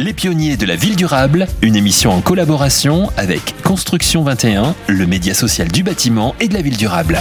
[0.00, 5.34] Les pionniers de la ville durable, une émission en collaboration avec Construction 21, le média
[5.34, 7.18] social du bâtiment et de la ville durable.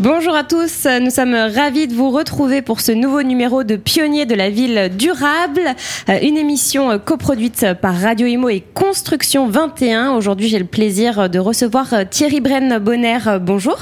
[0.00, 4.26] Bonjour à tous, nous sommes ravis de vous retrouver pour ce nouveau numéro de Pionniers
[4.26, 5.62] de la ville durable,
[6.10, 10.12] euh, une émission coproduite par Radio Imo et Construction 21.
[10.12, 13.18] Aujourd'hui, j'ai le plaisir de recevoir Thierry Brenne Bonner.
[13.40, 13.78] Bonjour.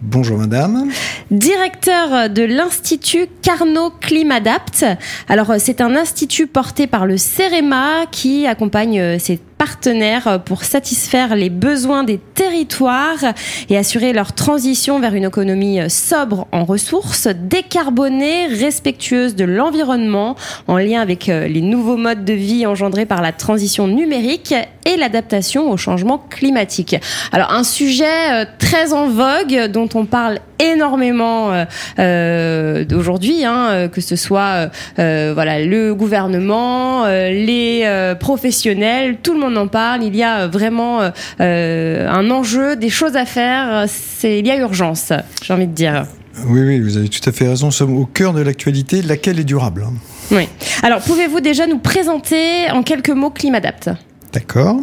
[0.00, 0.90] Bonjour madame.
[1.32, 4.86] Directeur de l'Institut Carnot Climadapt.
[5.28, 11.50] Alors c'est un institut porté par le CEREMA qui accompagne ses partenaires pour satisfaire les
[11.50, 13.34] besoins des territoires
[13.68, 20.36] et assurer leur transition vers une économie sobre en ressources, décarbonée, respectueuse de l'environnement,
[20.68, 24.54] en lien avec les nouveaux modes de vie engendrés par la transition numérique
[24.84, 26.96] et l'adaptation au changement climatique.
[27.32, 31.64] Alors un sujet très en vogue dont on parle énormément euh,
[31.98, 39.47] euh, d'aujourd'hui, hein, que ce soit euh, voilà le gouvernement, les professionnels, tout le monde
[39.56, 40.02] en parle.
[40.04, 41.00] Il y a vraiment
[41.38, 43.86] un enjeu, des choses à faire.
[44.22, 46.06] Il y a urgence, j'ai envie de dire.
[46.46, 47.66] Oui, oui, vous avez tout à fait raison.
[47.66, 49.86] Nous sommes au cœur de l'actualité, laquelle est durable.
[50.30, 50.48] Oui.
[50.82, 53.90] Alors, pouvez-vous déjà nous présenter en quelques mots Climadapt
[54.32, 54.76] D'accord.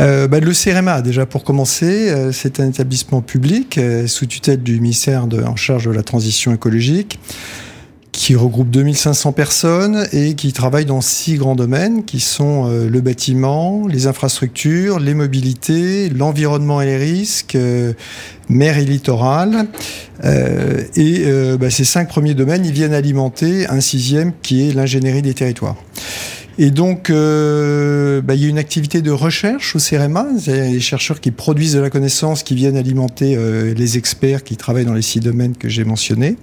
[0.00, 4.62] Euh, bah, le CEREMA, déjà pour commencer, euh, c'est un établissement public euh, sous tutelle
[4.62, 7.18] du ministère de, en charge de la transition écologique
[8.12, 13.86] qui regroupe 2500 personnes et qui travaille dans six grands domaines qui sont le bâtiment,
[13.88, 17.56] les infrastructures, les mobilités, l'environnement et les risques,
[18.48, 19.66] mer et littoral.
[20.22, 21.24] et
[21.58, 25.76] bah, ces cinq premiers domaines, ils viennent alimenter un sixième qui est l'ingénierie des territoires.
[26.58, 30.26] Et donc, euh, bah, il y a une activité de recherche au CEREMA.
[30.44, 34.84] Des chercheurs qui produisent de la connaissance, qui viennent alimenter euh, les experts qui travaillent
[34.84, 36.36] dans les six domaines que j'ai mentionnés.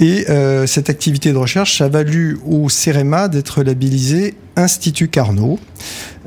[0.00, 5.58] Et euh, cette activité de recherche, a valu au CEREMA d'être labellisé Institut Carnot.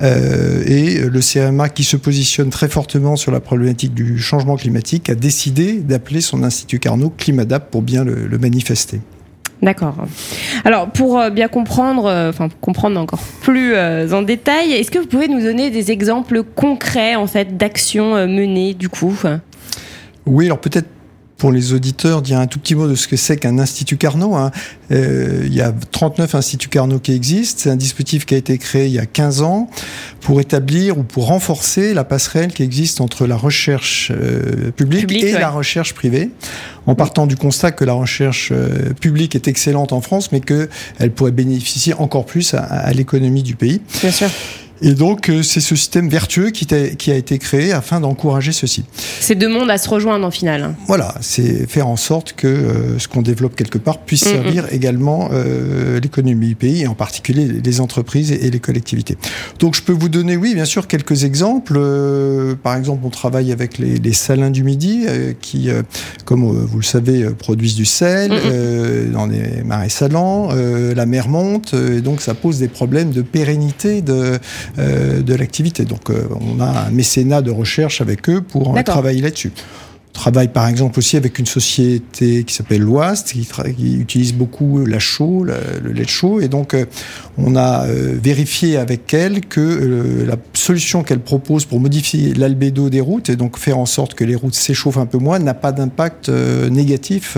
[0.02, 5.10] Euh, et le CEREMA, qui se positionne très fortement sur la problématique du changement climatique,
[5.10, 9.02] a décidé d'appeler son Institut Carnot Climadap pour bien le manifester.
[9.62, 9.96] D'accord.
[10.66, 14.98] Alors, pour euh, bien comprendre, euh, enfin comprendre encore plus euh, en détail, est-ce que
[14.98, 19.16] vous pouvez nous donner des exemples concrets en fait d'actions menées du coup
[20.26, 20.88] Oui, alors peut-être
[21.38, 24.36] pour les auditeurs dire un tout petit mot de ce que c'est qu'un institut Carnot.
[24.36, 24.52] Hein.
[24.92, 27.62] Il y a 39 instituts Carnot qui existent.
[27.64, 29.68] C'est un dispositif qui a été créé il y a 15 ans
[30.22, 35.34] pour établir ou pour renforcer la passerelle qui existe entre la recherche euh, publique, et
[35.34, 36.30] la recherche privée,
[36.86, 41.12] en partant du constat que la recherche euh, publique est excellente en France, mais qu'elle
[41.16, 43.82] pourrait bénéficier encore plus à, à l'économie du pays.
[44.02, 44.30] Bien sûr.
[44.82, 48.84] Et donc, euh, c'est ce système vertueux qui, qui, a été créé afin d'encourager ceci.
[49.20, 50.76] C'est deux mondes à se rejoindre en final.
[50.88, 55.30] Voilà, c'est faire en sorte que euh, ce qu'on développe quelque part puisse servir également
[55.32, 59.18] euh, l'économie du pays, et en particulier les entreprises et, les collectivités.
[59.60, 61.80] Donc, je peux vous donner, oui, bien sûr, quelques exemples.
[62.64, 65.06] par exemple, on travaille avec les, les salins du Midi,
[65.42, 65.70] qui,
[66.26, 68.32] comme vous le savez, produisent du sel
[69.14, 70.50] dans les marais salants.
[70.52, 74.38] la mer monte, et donc ça pose des problèmes de pérennité de euh,
[74.78, 75.86] de l'activité.
[75.86, 79.52] Donc euh, on a un mécénat de recherche avec eux pour travailler là-dessus.
[80.10, 85.00] On travaille par exemple aussi avec une société qui s'appelle Loist, qui, utilise beaucoup la
[85.00, 86.86] chaux, le lait de chaux, et donc euh,
[87.38, 93.30] on a vérifié avec elle que la solution qu'elle propose pour modifier l'albédo des routes
[93.30, 96.28] et donc faire en sorte que les routes s'échauffent un peu moins n'a pas d'impact
[96.30, 97.38] négatif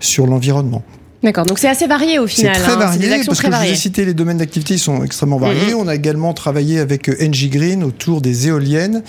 [0.00, 0.82] sur l'environnement.
[1.24, 2.54] D'accord, donc c'est assez varié au final.
[2.54, 2.76] C'est très hein.
[2.76, 5.72] varié, parce que je vous ai cité les domaines d'activité, ils sont extrêmement variés.
[5.72, 5.76] Mm-hmm.
[5.78, 9.02] On a également travaillé avec euh, NG Green autour des éoliennes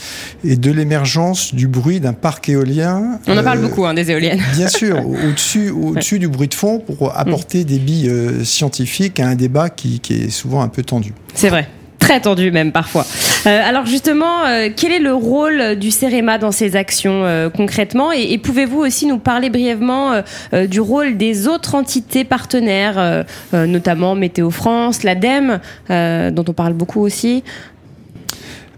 [0.46, 3.20] et de l'émergence du bruit d'un parc éolien.
[3.28, 4.42] On en parle euh, beaucoup hein, des éoliennes.
[4.56, 7.66] Bien sûr, au-dessus au -dessus du bruit de fond pour apporter mm.
[7.66, 11.14] des billes euh, scientifiques à un débat qui, qui est souvent un peu tendu.
[11.34, 11.68] C'est vrai
[12.06, 13.06] très tendu même parfois.
[13.48, 18.12] Euh, alors justement, euh, quel est le rôle du CEREMA dans ces actions euh, concrètement
[18.12, 20.22] Et, pouvez-vous aussi nous parler brièvement
[20.70, 25.60] du rôle des autres entités partenaires, notamment Météo France, l'ADEME,
[25.90, 27.44] dont on parle beaucoup aussi?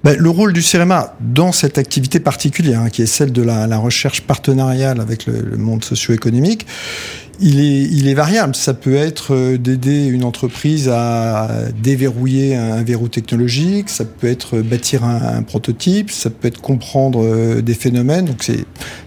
[0.04, 3.78] Ben, le rôle du CEREMA dans cette activité particulière, hein, qui est celle de la,
[3.78, 6.66] recherche partenariale avec le, le monde socio-économique,
[7.40, 8.56] il est, il est variable.
[8.56, 11.50] Ça peut être euh, d'aider une entreprise à
[11.82, 17.62] déverrouiller un verrou technologique, ça peut être bâtir un, prototype, ça peut être comprendre euh,
[17.62, 18.26] des phénomènes.
[18.26, 18.50] Donc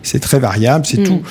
[0.02, 1.04] c'est très variable, c'est mm.
[1.04, 1.22] tout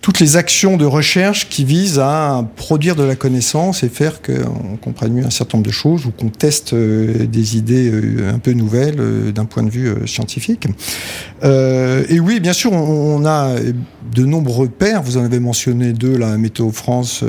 [0.00, 4.76] toutes les actions de recherche qui visent à produire de la connaissance et faire qu'on
[4.76, 8.38] comprenne mieux un certain nombre de choses ou qu'on teste euh, des idées euh, un
[8.38, 10.66] peu nouvelles euh, d'un point de vue scientifique.
[11.42, 13.54] et oui, bien sûr, on, a
[14.14, 15.02] de nombreux pairs.
[15.02, 17.24] Vous en avez mentionné deux, la Météo France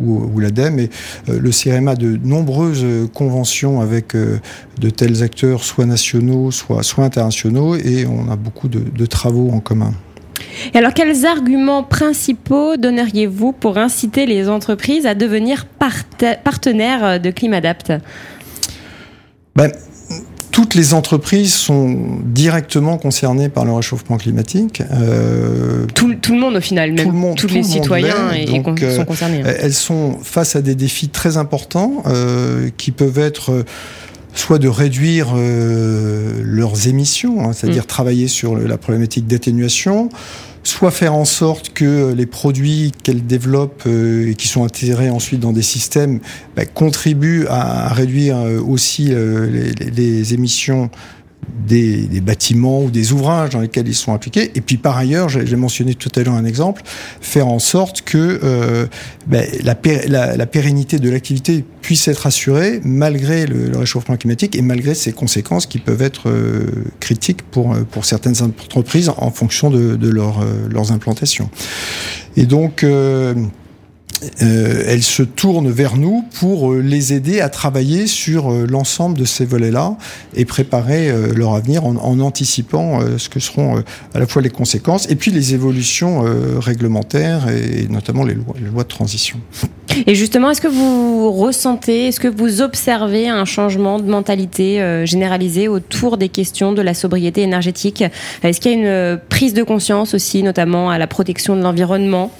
[0.00, 0.80] ou, ou l'ADEME.
[0.80, 0.90] Et
[1.28, 2.84] le CRM a de nombreuses
[3.14, 9.50] conventions avec de tels acteurs, soit nationaux, soit, internationaux, et on a beaucoup de travaux
[9.50, 9.92] en commun.
[10.74, 15.66] Et alors, quels arguments principaux donneriez-vous pour inciter les entreprises à devenir
[16.44, 17.92] partenaires de Climadapt
[19.56, 19.72] ben,
[20.58, 24.82] toutes les entreprises sont directement concernées par le réchauffement climatique.
[24.92, 29.42] Euh, tout, le monde au final, même tous les citoyens sont concernés.
[29.44, 29.54] Hein.
[29.60, 33.64] Elles sont face à des défis très importants euh, qui peuvent être
[34.38, 37.86] soit de réduire euh, leurs émissions, hein, c'est-à-dire mm.
[37.86, 40.10] travailler sur la problématique d'atténuation,
[40.62, 45.40] soit faire en sorte que les produits qu'elles développent euh, et qui sont intégrés ensuite
[45.40, 46.20] dans des systèmes
[46.56, 50.90] bah, contribuent à, réduire euh, aussi les, les, émissions
[51.66, 54.50] des, bâtiments ou des ouvrages dans lesquels ils sont appliqués.
[54.54, 56.82] Et puis par ailleurs, j'ai mentionné tout à l'heure un exemple,
[57.20, 58.86] faire en sorte que euh,
[59.26, 64.94] ben, la, la, pérennité de l'activité puisse être assurée malgré le, réchauffement climatique et malgré
[64.94, 66.66] ses conséquences qui peuvent être euh,
[67.00, 71.50] critiques pour, euh, pour certaines entreprises en fonction de, de leur, leurs implantations.
[72.36, 72.84] Et donc
[74.42, 79.16] euh, elles se tournent vers nous pour euh, les aider à travailler sur euh, l'ensemble
[79.16, 79.96] de ces volets-là
[80.34, 83.82] et préparer leur avenir en, anticipant ce que seront
[84.14, 86.24] à la fois les conséquences et puis les évolutions
[86.58, 89.38] réglementaires et notamment les lois, les lois de transition.
[90.06, 95.68] Et justement, est-ce que vous ressentez, est-ce que vous observez un changement de mentalité généralisé
[95.68, 98.04] autour des questions de la sobriété énergétique?
[98.42, 102.30] Est-ce qu'il y a une prise de conscience aussi, notamment à la protection de l'environnement?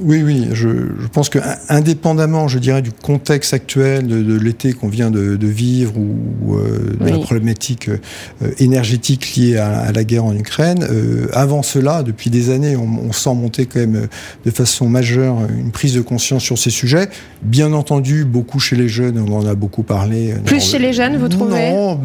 [0.00, 4.88] Oui, oui, je, je pense que indépendamment, je dirais, du contexte actuel de, l'été qu'on
[4.88, 10.34] vient de, vivre ou euh, de la problématique euh, énergétique liée à, la guerre en
[10.34, 14.06] Ukraine, euh, avant cela, depuis des années, on, sent monter quand même
[14.44, 17.08] de façon majeure une prise de conscience sur ces sujets.
[17.42, 20.34] Bien entendu, beaucoup chez les jeunes, on en a beaucoup parlé.
[20.44, 21.70] Plus chez les jeunes, vous trouvez?
[21.70, 22.00] Non,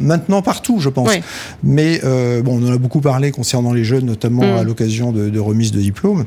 [0.00, 1.10] maintenant partout, je pense.
[1.62, 4.58] Mais euh, bon, on en a beaucoup parlé concernant les jeunes, notamment mm.
[4.58, 6.24] à l'occasion de, de remise de diplômes.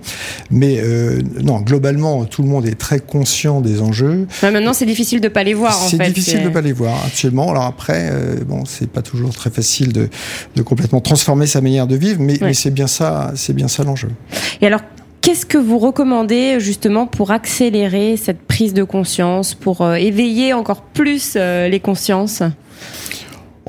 [0.51, 4.27] Mais euh, non, globalement, tout le monde est très conscient des enjeux.
[4.44, 5.74] maintenant, c'est difficile de pas les voir.
[5.74, 7.50] C'est difficile de pas les voir, absolument.
[7.50, 10.10] Alors après, euh, bon, c'est pas toujours très facile de,
[10.56, 13.83] de, complètement transformer sa manière de vivre, mais, mais c'est bien ça, c'est bien ça
[13.83, 14.10] l'enjeu.
[14.62, 14.81] Et alors,
[15.21, 20.81] Qu'est-ce que vous recommandez justement pour accélérer cette prise de conscience, pour euh, éveiller encore
[20.81, 22.42] plus euh, les consciences?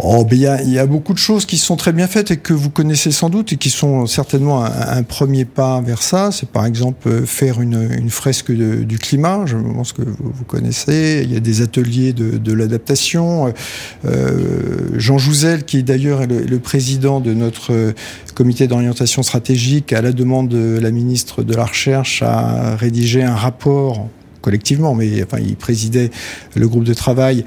[0.03, 2.71] Oh, il y, a, beaucoup de choses qui sont très bien faites et que vous
[2.71, 6.31] connaissez sans doute et qui sont certainement un, premier pas vers ça.
[6.33, 9.43] C'est par exemple euh, faire une, fresque du climat.
[9.47, 11.23] Je pense que vous, connaissez.
[11.25, 13.53] Il y a des ateliers de, l'adaptation.
[14.07, 17.93] Euh, Jean Jouzel, qui d'ailleurs est le, le, président de notre euh,
[18.35, 23.35] comité d'orientation stratégique, à la demande de la ministre de la Recherche, a rédigé un
[23.35, 24.09] rapport
[24.41, 26.11] collectivement, mais enfin, il présidait
[26.55, 27.45] le groupe de travail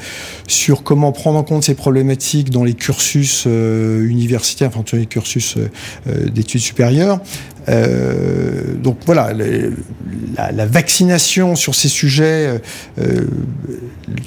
[0.48, 5.06] sur comment prendre en compte ces problématiques dans les cursus euh, universitaires, enfin, dans les
[5.06, 5.70] cursus euh,
[6.08, 7.20] euh, d'études supérieures.
[7.70, 12.62] Euh, donc voilà, la, la, vaccination sur ces sujets,
[12.98, 13.28] le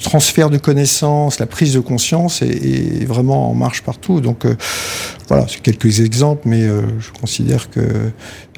[0.01, 4.21] transfert de connaissances, la prise de conscience est, est vraiment en marche partout.
[4.21, 4.45] Donc
[5.27, 7.81] voilà, c'est quelques exemples, mais je considère que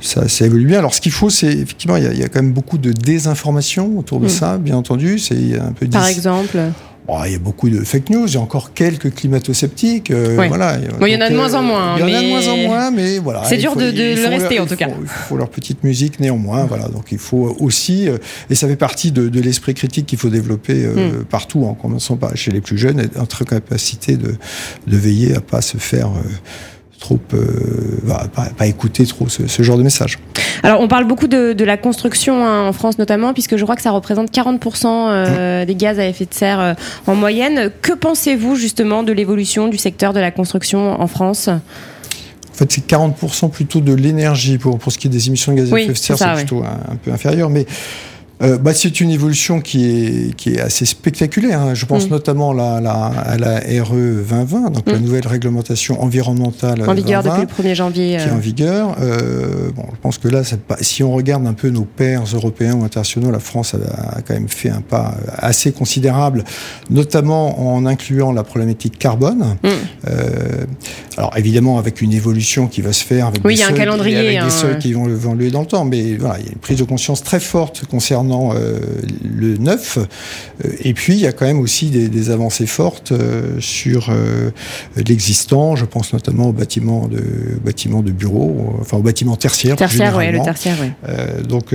[0.02, 0.80] ça, ça, évolue bien.
[0.80, 2.78] Alors, ce qu'il faut, c'est effectivement, il y, a, il y, a, quand même beaucoup
[2.78, 4.30] de désinformation autour de mm.
[4.30, 5.20] ça, bien entendu.
[5.20, 5.88] C'est un peu.
[5.88, 6.58] Par exemple.
[7.26, 10.12] Il y a beaucoup de fake news, il y a encore quelques climato-sceptiques.
[10.12, 10.78] Euh, voilà.
[10.78, 11.96] il y en a de moins en moins.
[11.98, 13.44] Il y en a de moins en moins, mais voilà.
[13.46, 14.88] C'est dur de, de le rester, en tout cas.
[15.02, 16.66] Il faut leur petite musique néanmoins.
[16.66, 16.88] Voilà.
[16.88, 18.18] Donc il faut aussi, euh,
[18.50, 21.26] et ça fait partie de, de l'esprit critique qu'il faut développer euh, mm.
[21.26, 24.36] partout, en commençant par chez les plus jeunes, être capacité de,
[24.88, 26.10] de veiller à pas se faire
[27.00, 28.28] trop euh,
[28.58, 30.20] pas, écouter trop ce, genre de message.
[30.64, 33.82] Alors on parle beaucoup de, la construction hein, en France notamment puisque je crois que
[33.82, 35.66] ça représente 40% euh, mmh.
[35.66, 36.74] des gaz à effet de serre euh,
[37.08, 37.72] en moyenne.
[37.82, 41.48] Que pensez-vous justement de l'évolution du secteur de la construction en France?
[41.48, 45.58] En fait, c'est 40% plutôt de l'énergie pour, pour ce qui est des émissions de
[45.60, 47.50] gaz à effet de serre, c'est plutôt un, peu inférieur.
[47.50, 47.66] Mais
[48.42, 51.60] euh, bah, C'est une évolution qui est, qui est assez spectaculaire.
[51.62, 51.74] Hein.
[51.74, 52.12] Je pense mm.
[52.12, 55.02] notamment la, la, à la RE 2020, donc la mm.
[55.02, 56.88] nouvelle réglementation environnementale.
[56.88, 58.18] En vigueur depuis le 1er janvier.
[58.18, 58.40] Qui est en euh.
[58.40, 58.96] vigueur.
[59.02, 60.42] Euh, bon, je pense que là,
[60.82, 64.34] si on regarde un peu nos pairs européens ou internationaux, la France a, a, quand
[64.34, 66.44] même fait un pas assez considérable,
[66.90, 69.58] notamment en incluant la problématique carbone.
[69.64, 69.68] Mm.
[70.08, 70.66] Euh,
[71.18, 73.70] alors évidemment avec une évolution qui va se faire avec oui, des, il y a
[73.70, 76.50] un calendrier, avec des seuils qui vont évoluer dans le temps, mais voilà, il y
[76.50, 78.80] a une prise de conscience très forte concernant euh,
[79.24, 79.98] le neuf.
[79.98, 84.12] Euh, et puis, il y a quand même aussi des, avancées fortes euh, sur
[84.96, 85.76] l'existant.
[85.76, 87.24] Je pense notamment aux bâtiments de,
[87.64, 89.76] bâtiments de bureaux, enfin aux bâtiments tertiaires.
[89.76, 91.48] Tertiaire, oui, le tertiaire, oui.
[91.48, 91.74] donc,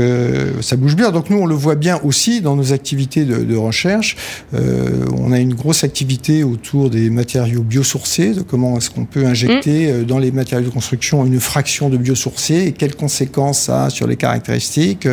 [0.61, 1.11] ça bouge bien.
[1.11, 4.17] Donc, nous, on le voit bien aussi dans nos activités de, recherche.
[4.53, 9.93] on a une grosse activité autour des matériaux biosourcés, de comment est-ce qu'on peut injecter
[9.93, 10.05] mmh.
[10.05, 14.07] dans les matériaux de construction une fraction de biosourcés et quelles conséquences ça a sur
[14.07, 15.09] les caractéristiques,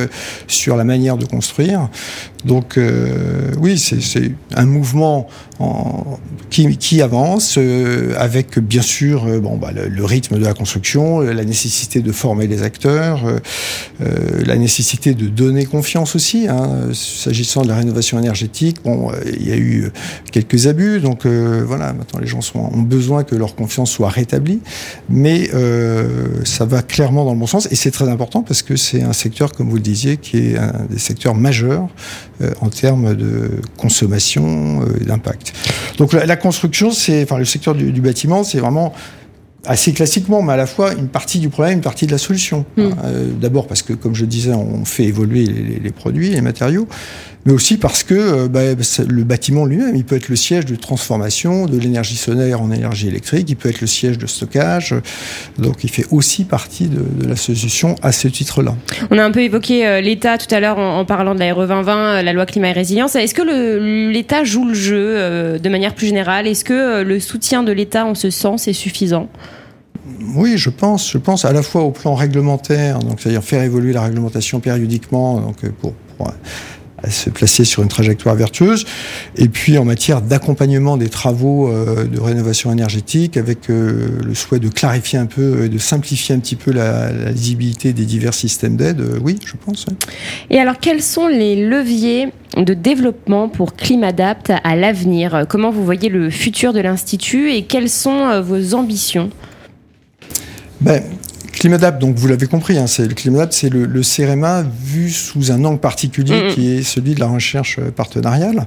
[0.47, 1.89] sur la manière de construire.
[2.45, 5.27] Donc euh, oui, c'est un mouvement
[5.59, 6.17] en,
[6.49, 11.19] qui, qui, avance euh, avec bien sûr euh, bon, bah, le, rythme de la construction,
[11.19, 13.21] la nécessité de former les acteurs,
[13.99, 16.47] la nécessité de donner confiance aussi.
[16.47, 19.91] Hein, S'agissant de la rénovation énergétique, bon, il y a eu
[20.31, 24.59] quelques abus, donc voilà, maintenant les gens sont, ont besoin que leur confiance soit rétablie,
[25.09, 25.49] mais
[26.43, 27.67] ça va clairement dans le bon sens.
[27.71, 30.57] Et c'est très important parce que c'est un secteur, comme vous le disiez, qui est
[30.57, 31.87] un des secteurs majeurs
[32.30, 32.30] euh,
[32.61, 35.53] en termes de consommation euh, et d'impact.
[35.97, 38.93] Donc la, construction, c'est, enfin le secteur du, bâtiment, c'est vraiment
[39.65, 42.65] assez classiquement, mais à la fois une partie du problème, une partie de la solution.
[42.77, 42.89] Hmm.
[43.03, 46.87] Euh, d'abord parce que, comme je disais, on fait évoluer les produits, les matériaux,
[47.45, 50.75] mais aussi parce que euh, bah, le bâtiment lui-même, il peut être le siège de
[50.75, 54.95] transformation de l'énergie solaire en énergie électrique, il peut être le siège de stockage,
[55.57, 58.75] donc il fait aussi partie de, la solution à ce titre-là.
[59.09, 61.67] On a un peu évoqué euh, l'État tout à l'heure en, parlant de la RE
[61.67, 63.15] 2020, euh, la loi climat et résilience.
[63.15, 66.47] Est-ce que l'État joue le jeu de manière plus générale?
[66.47, 69.27] Est-ce que le soutien de l'État en ce sens est suffisant?
[70.35, 71.11] Oui, je pense.
[71.11, 75.39] Je pense à la fois au plan réglementaire, donc c'est-à-dire faire évoluer la réglementation périodiquement,
[75.39, 75.93] donc pour
[77.03, 78.85] à se placer sur une trajectoire vertueuse.
[79.35, 84.59] Et puis en matière d'accompagnement des travaux euh, de rénovation énergétique, avec euh, le souhait
[84.59, 88.75] de clarifier un peu et de simplifier un petit peu la, lisibilité des divers systèmes
[88.75, 89.85] d'aide, euh, oui, je pense.
[90.49, 95.45] Et alors, quels sont les leviers de développement pour Climadapt à l'avenir?
[95.47, 99.29] Comment vous voyez le futur de l'Institut et quelles sont vos ambitions?
[100.81, 101.01] Ben,
[101.51, 105.51] Climadap, donc vous l'avez compris, hein, c'est le Climadap, c'est le, le, CEREMA vu sous
[105.51, 108.65] un angle particulier qui est celui de la recherche euh, partenariale.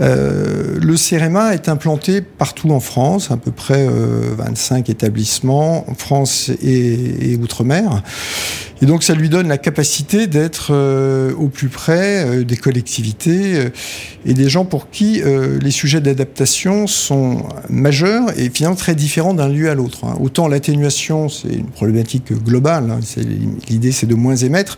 [0.00, 5.94] Euh, le CEREMA est implanté partout en France, à peu près 25 euh, établissements, en
[5.94, 8.02] France et, et outre-mer.
[8.82, 13.54] Et donc ça lui donne la capacité d'être euh, au plus près euh, des collectivités
[13.54, 13.70] euh,
[14.26, 15.22] et des gens pour qui
[15.62, 20.04] les sujets d'adaptation sont majeurs et finalement très différents d'un lieu à l'autre.
[20.04, 20.16] Hein.
[20.20, 23.00] Autant l'atténuation, c'est une problématique globale, hein,
[23.68, 24.76] l'idée c'est de moins émettre,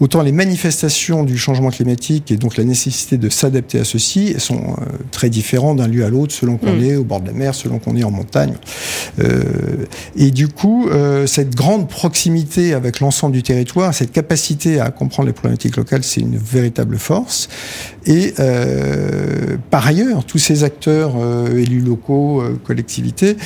[0.00, 4.76] autant les manifestations du changement climatique et donc la nécessité de s'adapter à ceci sont
[5.10, 6.84] très différents d'un lieu à l'autre selon qu'on mm.
[6.84, 8.54] est au bord de la mer, selon qu'on est en montagne.
[10.16, 10.90] et du coup,
[11.26, 16.20] cette grande proximité avec l'ensemble du territoire, cette capacité à comprendre les problématiques locales, c'est
[16.20, 17.48] une véritable force.
[18.06, 23.36] Et euh, par ailleurs, tous ces acteurs, euh, élus locaux, euh, collectivités,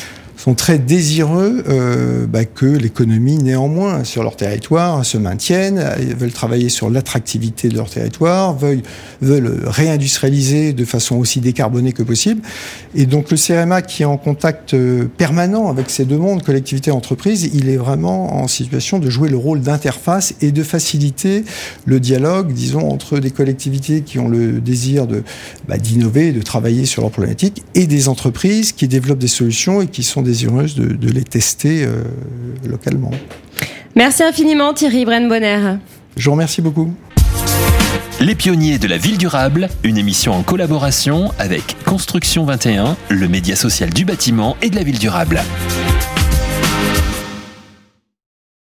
[0.44, 5.82] sont très désireux euh, bah, que l'économie, néanmoins, sur leur territoire, se maintienne,
[6.18, 8.82] veulent travailler sur l'attractivité de leur territoire, veulent,
[9.22, 12.42] veulent réindustrialiser de façon aussi décarbonée que possible.
[12.94, 16.90] Et donc le CRMA, qui est en contact euh, permanent avec ces deux mondes, collectivité
[16.90, 21.46] et entreprise, il est vraiment en situation de jouer le rôle d'interface et de faciliter
[21.86, 25.22] le dialogue, disons, entre des collectivités qui ont le désir de
[25.68, 29.86] bah, d'innover, de travailler sur leurs problématiques, et des entreprises qui développent des solutions et
[29.86, 32.02] qui sont des désireuse de, les tester euh,
[32.68, 33.12] localement.
[33.94, 35.76] Merci infiniment Thierry Brenbonner.
[36.16, 36.92] Je vous remercie beaucoup.
[38.18, 43.54] Les pionniers de la ville durable, une émission en collaboration avec Construction 21, le média
[43.54, 45.40] social du bâtiment et de la ville durable.